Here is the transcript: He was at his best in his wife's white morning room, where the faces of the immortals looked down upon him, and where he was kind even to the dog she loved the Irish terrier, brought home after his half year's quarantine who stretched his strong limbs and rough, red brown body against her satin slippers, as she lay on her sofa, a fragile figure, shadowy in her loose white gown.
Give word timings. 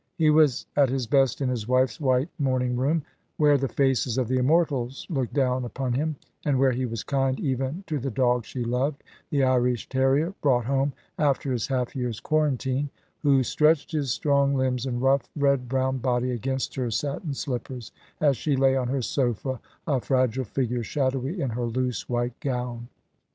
He 0.17 0.31
was 0.31 0.65
at 0.75 0.89
his 0.89 1.05
best 1.05 1.41
in 1.41 1.49
his 1.49 1.67
wife's 1.67 2.01
white 2.01 2.29
morning 2.39 2.75
room, 2.75 3.03
where 3.37 3.55
the 3.55 3.67
faces 3.67 4.17
of 4.17 4.27
the 4.27 4.39
immortals 4.39 5.05
looked 5.11 5.35
down 5.35 5.63
upon 5.63 5.93
him, 5.93 6.15
and 6.43 6.57
where 6.57 6.71
he 6.71 6.87
was 6.87 7.03
kind 7.03 7.39
even 7.39 7.83
to 7.85 7.99
the 7.99 8.09
dog 8.09 8.43
she 8.43 8.63
loved 8.63 9.03
the 9.29 9.43
Irish 9.43 9.87
terrier, 9.89 10.33
brought 10.41 10.65
home 10.65 10.93
after 11.19 11.51
his 11.51 11.67
half 11.67 11.95
year's 11.95 12.19
quarantine 12.19 12.89
who 13.19 13.43
stretched 13.43 13.91
his 13.91 14.11
strong 14.11 14.55
limbs 14.55 14.87
and 14.87 15.03
rough, 15.03 15.29
red 15.35 15.69
brown 15.69 15.99
body 15.99 16.31
against 16.31 16.73
her 16.73 16.89
satin 16.89 17.35
slippers, 17.35 17.91
as 18.19 18.35
she 18.37 18.55
lay 18.55 18.75
on 18.75 18.87
her 18.87 19.03
sofa, 19.03 19.59
a 19.85 20.01
fragile 20.01 20.45
figure, 20.45 20.83
shadowy 20.83 21.39
in 21.39 21.51
her 21.51 21.65
loose 21.67 22.09
white 22.09 22.39
gown. 22.39 22.87